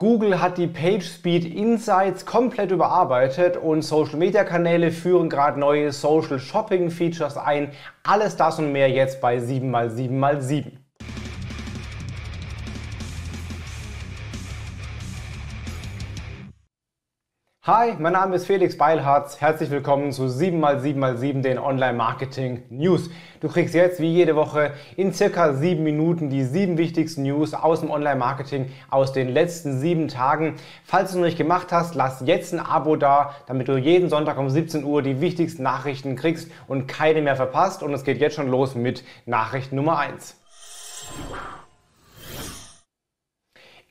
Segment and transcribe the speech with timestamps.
[0.00, 6.38] Google hat die PageSpeed Insights komplett überarbeitet und Social Media Kanäle führen gerade neue Social
[6.38, 7.72] Shopping Features ein.
[8.02, 10.79] Alles das und mehr jetzt bei 7x7x7.
[17.64, 19.38] Hi, mein Name ist Felix Beilharz.
[19.38, 23.10] Herzlich willkommen zu 7x7x7, den Online Marketing News.
[23.40, 27.80] Du kriegst jetzt wie jede Woche in circa sieben Minuten die sieben wichtigsten News aus
[27.80, 30.54] dem Online Marketing aus den letzten sieben Tagen.
[30.84, 34.08] Falls du es noch nicht gemacht hast, lass jetzt ein Abo da, damit du jeden
[34.08, 37.82] Sonntag um 17 Uhr die wichtigsten Nachrichten kriegst und keine mehr verpasst.
[37.82, 40.34] Und es geht jetzt schon los mit Nachricht Nummer 1.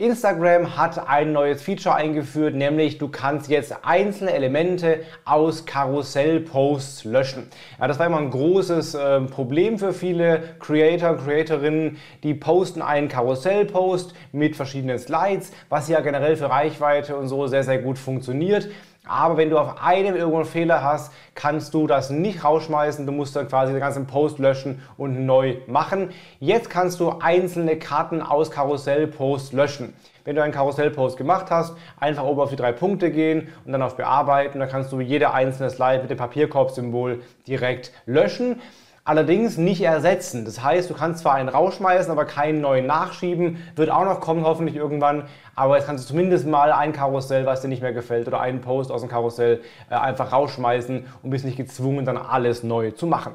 [0.00, 7.48] Instagram hat ein neues Feature eingeführt, nämlich du kannst jetzt einzelne Elemente aus Karussell-Posts löschen.
[7.80, 12.80] Ja, das war immer ein großes äh, Problem für viele Creator und Creatorinnen, die posten
[12.80, 17.98] einen Karussell-Post mit verschiedenen Slides, was ja generell für Reichweite und so sehr, sehr gut
[17.98, 18.68] funktioniert.
[19.06, 23.06] Aber wenn du auf einem irgendwo einen Fehler hast, kannst du das nicht rausschmeißen.
[23.06, 26.10] Du musst dann quasi den ganzen Post löschen und neu machen.
[26.40, 29.94] Jetzt kannst du einzelne Karten aus Karussellposts löschen.
[30.24, 33.80] Wenn du einen Karussellpost gemacht hast, einfach oben auf die drei Punkte gehen und dann
[33.80, 34.60] auf Bearbeiten.
[34.60, 38.60] Dann kannst du jede einzelne Slide mit dem Papierkorb-Symbol direkt löschen
[39.08, 40.44] allerdings nicht ersetzen.
[40.44, 43.56] Das heißt, du kannst zwar einen rausschmeißen, aber keinen neuen nachschieben.
[43.74, 45.24] Wird auch noch kommen, hoffentlich irgendwann.
[45.54, 48.60] Aber jetzt kannst du zumindest mal ein Karussell, was dir nicht mehr gefällt, oder einen
[48.60, 53.06] Post aus dem Karussell äh, einfach rausschmeißen und bist nicht gezwungen, dann alles neu zu
[53.06, 53.32] machen.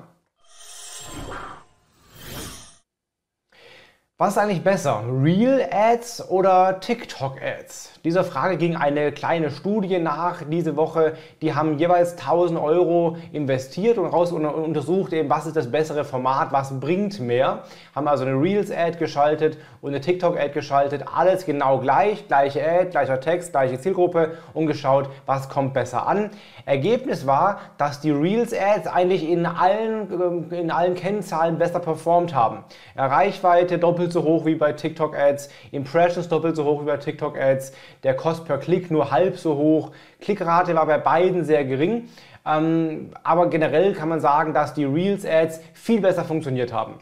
[4.20, 8.00] Was ist eigentlich besser, Real Ads oder TikTok Ads?
[8.04, 11.14] Dieser Frage ging eine kleine Studie nach diese Woche.
[11.42, 16.52] Die haben jeweils 1000 Euro investiert und raus untersucht eben, was ist das bessere Format,
[16.52, 17.64] was bringt mehr.
[17.96, 21.06] Haben also eine Reels Ad geschaltet und eine TikTok Ad geschaltet.
[21.12, 26.30] Alles genau gleich, gleiche Ad, gleicher Text, gleiche Zielgruppe und geschaut, was kommt besser an.
[26.68, 32.64] Ergebnis war, dass die Reels Ads eigentlich in allen, in allen Kennzahlen besser performt haben.
[32.96, 37.38] Reichweite doppelt so hoch wie bei TikTok Ads, Impressions doppelt so hoch wie bei TikTok
[37.38, 42.10] Ads, der Cost per Klick nur halb so hoch, Klickrate war bei beiden sehr gering.
[42.46, 46.96] Ähm, aber generell kann man sagen, dass die Reels Ads viel besser funktioniert haben.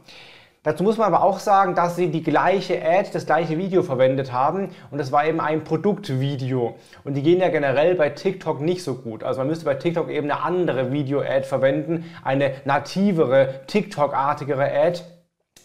[0.63, 4.31] Dazu muss man aber auch sagen, dass sie die gleiche Ad, das gleiche Video verwendet
[4.31, 6.75] haben und das war eben ein Produktvideo.
[7.03, 9.23] Und die gehen ja generell bei TikTok nicht so gut.
[9.23, 15.01] Also man müsste bei TikTok eben eine andere Video-Ad verwenden, eine nativere, TikTok-artigere Ad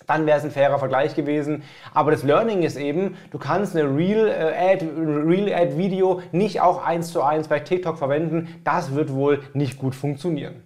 [0.06, 1.62] dann wäre es ein fairer Vergleich gewesen.
[1.94, 6.60] Aber das Learning ist eben, du kannst eine Real äh, Ad, Real Ad Video nicht
[6.60, 8.60] auch eins zu eins bei TikTok verwenden.
[8.64, 10.62] Das wird wohl nicht gut funktionieren.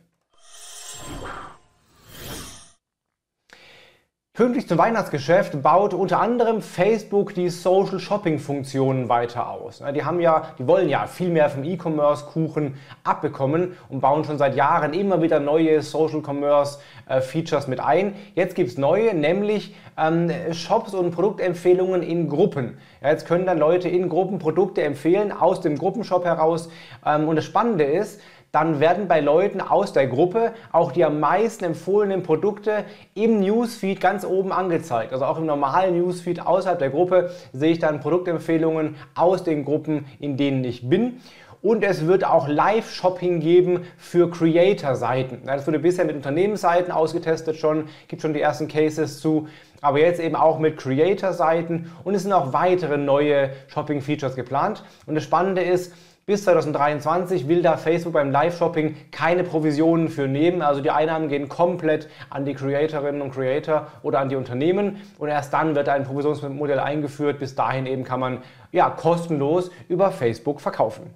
[4.33, 9.83] Pünktlich zum Weihnachtsgeschäft baut unter anderem Facebook die Social Shopping Funktionen weiter aus.
[9.93, 14.39] Die haben ja, die wollen ja viel mehr vom E-Commerce Kuchen abbekommen und bauen schon
[14.39, 18.15] seit Jahren immer wieder neue Social Commerce äh, Features mit ein.
[18.37, 22.79] Jetzt gibt es neue, nämlich ähm, Shops und Produktempfehlungen in Gruppen.
[23.03, 26.71] Jetzt können dann Leute in Gruppen Produkte empfehlen aus dem Gruppenshop heraus.
[27.05, 28.21] Ähm, und das Spannende ist,
[28.53, 32.85] dann werden bei Leuten aus der Gruppe auch die am meisten empfohlenen Produkte
[33.15, 35.13] im Newsfeed ganz oben angezeigt.
[35.13, 40.07] Also auch im normalen Newsfeed außerhalb der Gruppe sehe ich dann Produktempfehlungen aus den Gruppen,
[40.19, 41.21] in denen ich bin.
[41.63, 45.43] Und es wird auch Live-Shopping geben für Creator-Seiten.
[45.45, 49.47] Das wurde bisher mit Unternehmensseiten ausgetestet schon, gibt schon die ersten Cases zu.
[49.83, 54.85] Aber jetzt eben auch mit Creator-Seiten und es sind auch weitere neue Shopping-Features geplant.
[55.07, 55.93] Und das Spannende ist,
[56.27, 60.63] bis 2023 will da Facebook beim Live-Shopping keine Provisionen für nehmen.
[60.63, 65.01] Also die Einnahmen gehen komplett an die Creatorinnen und Creator oder an die Unternehmen.
[65.19, 67.41] Und erst dann wird ein Provisionsmodell eingeführt.
[67.41, 71.13] Bis dahin eben kann man ja kostenlos über Facebook verkaufen.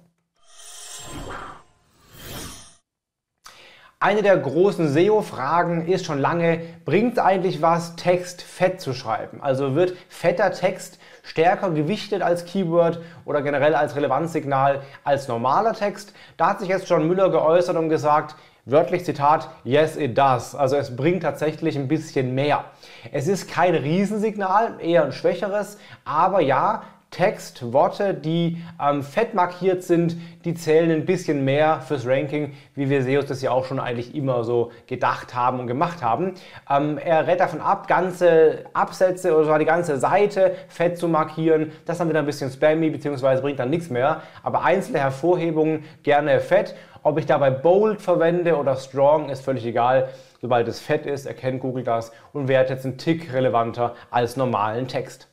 [4.05, 9.41] Eine der großen SEO-Fragen ist schon lange, bringt eigentlich was, Text fett zu schreiben?
[9.41, 16.13] Also wird fetter Text stärker gewichtet als Keyword oder generell als Relevanzsignal als normaler Text?
[16.37, 18.35] Da hat sich jetzt John Müller geäußert und gesagt,
[18.67, 20.55] Wörtlich Zitat, yes it does.
[20.55, 22.65] Also es bringt tatsächlich ein bisschen mehr.
[23.11, 26.81] Es ist kein Riesensignal, eher ein schwächeres, aber ja,
[27.15, 32.89] Text, Worte, die ähm, fett markiert sind, die zählen ein bisschen mehr fürs Ranking, wie
[32.89, 36.33] wir SEOs das ja auch schon eigentlich immer so gedacht haben und gemacht haben.
[36.69, 41.71] Ähm, er rät davon ab, ganze Absätze oder sogar die ganze Seite fett zu markieren.
[41.85, 44.21] Das dann wieder ein bisschen spammy, beziehungsweise bringt dann nichts mehr.
[44.43, 46.75] Aber einzelne Hervorhebungen gerne fett.
[47.01, 50.09] Ob ich dabei Bold verwende oder Strong, ist völlig egal.
[50.41, 54.89] Sobald es fett ist, erkennt Google das und wertet jetzt einen Tick relevanter als normalen
[54.89, 55.29] Text.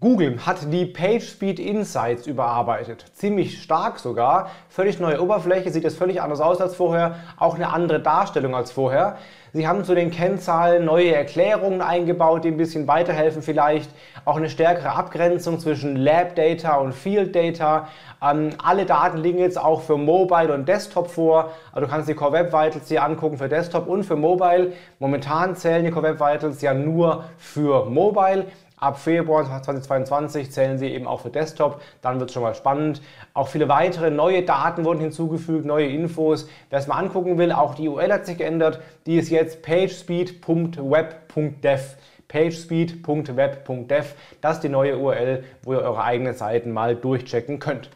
[0.00, 3.04] Google hat die PageSpeed Insights überarbeitet.
[3.12, 4.50] Ziemlich stark sogar.
[4.70, 7.16] Völlig neue Oberfläche, sieht es völlig anders aus als vorher.
[7.38, 9.18] Auch eine andere Darstellung als vorher.
[9.52, 13.90] Sie haben zu den Kennzahlen neue Erklärungen eingebaut, die ein bisschen weiterhelfen vielleicht.
[14.24, 17.88] Auch eine stärkere Abgrenzung zwischen Lab Data und Field Data.
[18.22, 21.50] Ähm, alle Daten liegen jetzt auch für Mobile und Desktop vor.
[21.72, 24.72] Also du kannst die Core Web Vitals hier angucken für Desktop und für Mobile.
[24.98, 28.46] Momentan zählen die Core Web Vitals ja nur für Mobile.
[28.80, 31.82] Ab Februar 2022 zählen sie eben auch für Desktop.
[32.00, 33.02] Dann wird es schon mal spannend.
[33.34, 36.48] Auch viele weitere neue Daten wurden hinzugefügt, neue Infos.
[36.70, 38.80] Wer es mal angucken will, auch die URL hat sich geändert.
[39.04, 41.96] Die ist jetzt pagespeed.web.dev
[42.28, 44.14] pagespeed.web.dev.
[44.40, 47.90] Das ist die neue URL, wo ihr eure eigenen Seiten mal durchchecken könnt.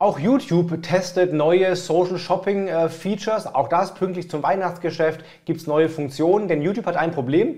[0.00, 3.46] Auch YouTube testet neue Social Shopping äh, Features.
[3.46, 7.54] Auch das pünktlich zum Weihnachtsgeschäft gibt es neue Funktionen, denn YouTube hat ein Problem.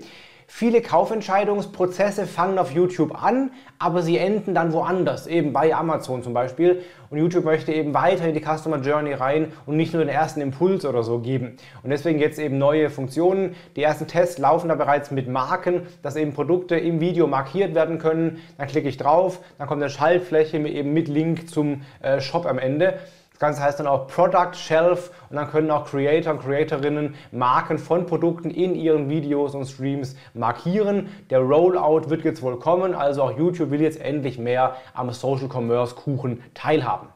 [0.49, 6.33] Viele Kaufentscheidungsprozesse fangen auf YouTube an, aber sie enden dann woanders, eben bei Amazon zum
[6.33, 6.83] Beispiel.
[7.09, 10.39] Und YouTube möchte eben weiter in die Customer Journey rein und nicht nur den ersten
[10.39, 11.57] Impuls oder so geben.
[11.83, 13.55] Und deswegen jetzt eben neue Funktionen.
[13.75, 17.99] Die ersten Tests laufen da bereits mit Marken, dass eben Produkte im Video markiert werden
[17.99, 18.41] können.
[18.57, 22.57] Dann klicke ich drauf, dann kommt eine Schaltfläche eben mit Link zum äh, Shop am
[22.57, 22.99] Ende.
[23.37, 27.77] Das Ganze heißt dann auch Product Shelf und dann können auch Creator und Creatorinnen Marken
[27.77, 31.09] von Produkten in ihren Videos und Streams markieren.
[31.29, 35.49] Der Rollout wird jetzt wohl kommen, also auch YouTube will jetzt endlich mehr am Social
[35.53, 37.09] Commerce Kuchen teilhaben.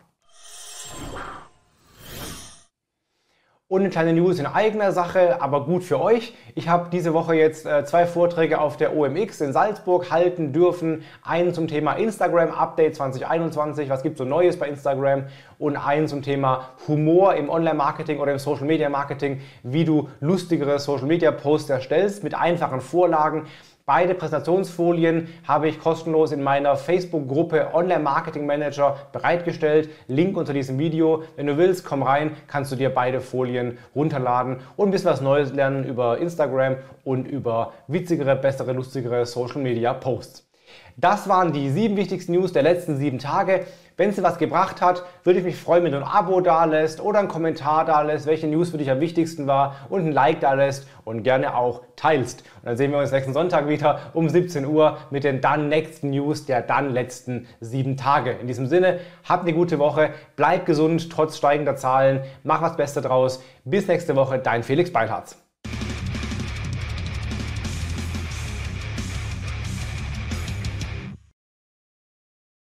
[3.72, 6.34] Und eine kleine News in eigener Sache, aber gut für euch.
[6.56, 11.04] Ich habe diese Woche jetzt äh, zwei Vorträge auf der OMX in Salzburg halten dürfen.
[11.24, 15.28] Einen zum Thema Instagram Update 2021, was gibt so Neues bei Instagram?
[15.58, 22.26] Und einen zum Thema Humor im Online-Marketing oder im Social-Media-Marketing, wie du lustigere Social-Media-Posts erstellst
[22.26, 23.46] mit einfachen Vorlagen.
[23.94, 29.90] Beide Präsentationsfolien habe ich kostenlos in meiner Facebook-Gruppe Online Marketing Manager bereitgestellt.
[30.08, 31.24] Link unter diesem Video.
[31.36, 35.20] Wenn du willst, komm rein, kannst du dir beide Folien runterladen und ein bisschen was
[35.20, 40.51] Neues lernen über Instagram und über witzigere, bessere, lustigere Social Media Posts.
[40.98, 43.66] Das waren die sieben wichtigsten News der letzten sieben Tage.
[43.98, 47.02] Wenn sie was gebracht hat, würde ich mich freuen, wenn du ein Abo da lässt
[47.02, 50.40] oder einen Kommentar da lässt, welche News für dich am wichtigsten war und ein Like
[50.40, 52.42] da lässt und gerne auch teilst.
[52.42, 56.10] Und dann sehen wir uns nächsten Sonntag wieder um 17 Uhr mit den dann nächsten
[56.10, 58.32] News der dann letzten sieben Tage.
[58.32, 63.02] In diesem Sinne, habt eine gute Woche, bleib gesund trotz steigender Zahlen, mach was Beste
[63.02, 63.44] draus.
[63.66, 65.38] Bis nächste Woche, dein Felix Beilharz.